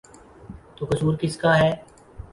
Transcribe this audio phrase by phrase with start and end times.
[0.75, 1.71] تو قصور کس کا ہے؟